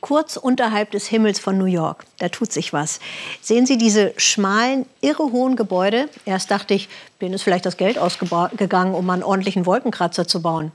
[0.00, 2.04] kurz unterhalb des Himmels von New York.
[2.18, 3.00] Da tut sich was.
[3.40, 6.08] Sehen Sie diese schmalen, irre hohen Gebäude?
[6.24, 6.88] Erst dachte ich,
[7.20, 10.72] denen ist vielleicht das Geld ausgegangen, um einen ordentlichen Wolkenkratzer zu bauen.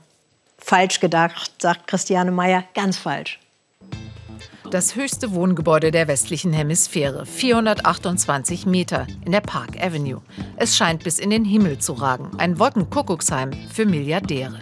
[0.58, 3.38] Falsch gedacht, sagt Christiane Meyer, ganz falsch.
[4.70, 10.22] Das höchste Wohngebäude der westlichen Hemisphäre, 428 Meter in der Park Avenue.
[10.56, 12.30] Es scheint bis in den Himmel zu ragen.
[12.38, 14.58] Ein Wolkenkuckucksheim für Milliardäre.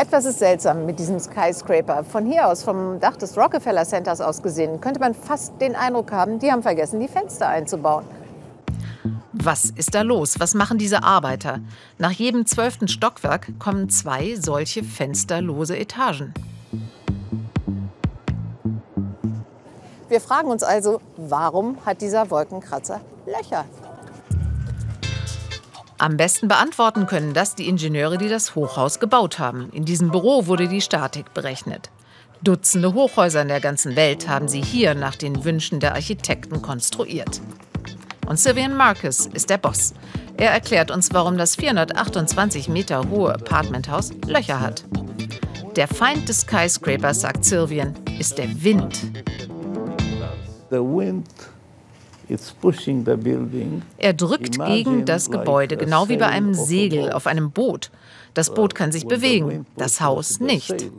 [0.00, 2.04] Etwas ist seltsam mit diesem Skyscraper.
[2.04, 6.10] Von hier aus, vom Dach des Rockefeller Centers aus gesehen, könnte man fast den Eindruck
[6.10, 8.06] haben, die haben vergessen, die Fenster einzubauen.
[9.34, 10.40] Was ist da los?
[10.40, 11.60] Was machen diese Arbeiter?
[11.98, 16.32] Nach jedem zwölften Stockwerk kommen zwei solche fensterlose Etagen.
[20.08, 23.66] Wir fragen uns also, warum hat dieser Wolkenkratzer Löcher?
[26.00, 29.68] Am besten beantworten können das die Ingenieure, die das Hochhaus gebaut haben.
[29.72, 31.90] In diesem Büro wurde die Statik berechnet.
[32.42, 37.42] Dutzende Hochhäuser in der ganzen Welt haben sie hier nach den Wünschen der Architekten konstruiert.
[38.26, 39.92] Und Sylvian Marcus ist der Boss.
[40.38, 44.86] Er erklärt uns, warum das 428 Meter hohe Apartmenthaus Löcher hat.
[45.76, 48.98] Der Feind des Skyscrapers, sagt Sylvian, ist der Wind.
[50.70, 51.28] The wind
[53.98, 57.90] er drückt gegen das Gebäude, genau wie bei einem Segel auf einem Boot.
[58.34, 60.90] Das Boot kann sich bewegen, das Haus nicht.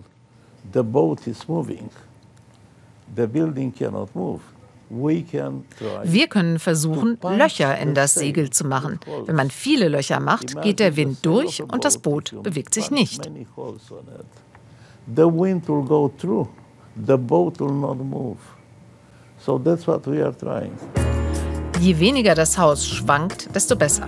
[6.04, 9.00] Wir können versuchen, Löcher in das Segel zu machen.
[9.26, 13.30] Wenn man viele Löcher macht, geht der Wind durch und das Boot bewegt sich nicht.
[15.16, 16.48] The wind will go through.
[17.08, 18.38] The boat will not move.
[19.40, 20.78] So that's what we are trying.
[21.82, 24.08] Je weniger das Haus schwankt, desto besser.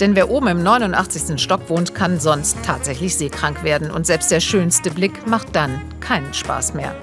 [0.00, 1.40] Denn wer oben im 89.
[1.40, 3.90] Stock wohnt, kann sonst tatsächlich seekrank werden.
[3.90, 6.94] Und selbst der schönste Blick macht dann keinen Spaß mehr.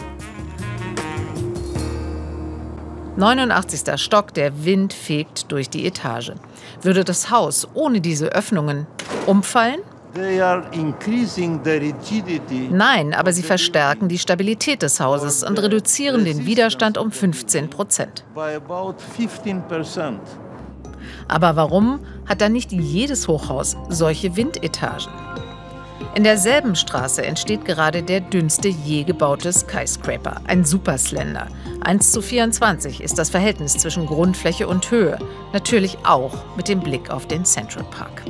[3.16, 4.00] 89.
[4.00, 6.34] Stock, der Wind fegt durch die Etage.
[6.84, 8.86] Würde das Haus ohne diese Öffnungen
[9.26, 9.80] umfallen?
[12.72, 18.24] Nein, aber sie verstärken die Stabilität des Hauses und reduzieren den Widerstand um 15 Prozent.
[21.28, 25.12] Aber warum hat dann nicht jedes Hochhaus solche Windetagen?
[26.16, 31.48] In derselben Straße entsteht gerade der dünnste je gebaute Skyscraper, ein Superslender.
[31.82, 35.18] 1 zu 24 ist das Verhältnis zwischen Grundfläche und Höhe,
[35.54, 38.22] natürlich auch mit dem Blick auf den Central Park.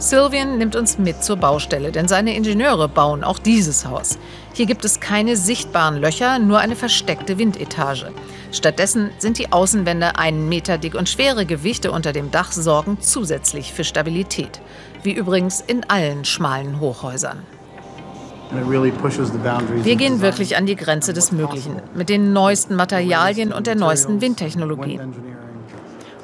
[0.00, 4.18] Sylvian nimmt uns mit zur Baustelle, denn seine Ingenieure bauen auch dieses Haus.
[4.54, 8.10] Hier gibt es keine sichtbaren Löcher, nur eine versteckte Windetage.
[8.50, 13.74] Stattdessen sind die Außenwände einen Meter dick und schwere Gewichte unter dem Dach sorgen zusätzlich
[13.74, 14.62] für Stabilität.
[15.02, 17.38] Wie übrigens in allen schmalen Hochhäusern.
[19.82, 24.22] Wir gehen wirklich an die Grenze des Möglichen mit den neuesten Materialien und der neuesten
[24.22, 24.98] Windtechnologie.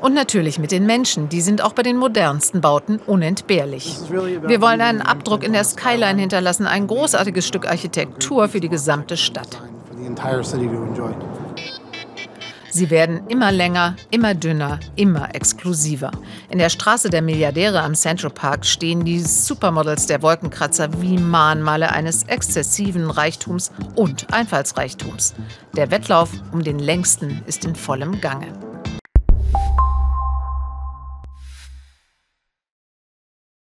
[0.00, 3.96] Und natürlich mit den Menschen, die sind auch bei den modernsten Bauten unentbehrlich.
[4.10, 9.16] Wir wollen einen Abdruck in der Skyline hinterlassen, ein großartiges Stück Architektur für die gesamte
[9.16, 9.60] Stadt.
[12.70, 16.10] Sie werden immer länger, immer dünner, immer exklusiver.
[16.50, 21.90] In der Straße der Milliardäre am Central Park stehen die Supermodels der Wolkenkratzer wie Mahnmale
[21.90, 25.34] eines exzessiven Reichtums und Einfallsreichtums.
[25.74, 28.48] Der Wettlauf um den längsten ist in vollem Gange.